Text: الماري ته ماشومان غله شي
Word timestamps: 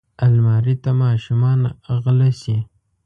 الماري 0.25 0.75
ته 0.83 0.91
ماشومان 1.03 1.59
غله 2.03 2.29
شي 2.41 2.57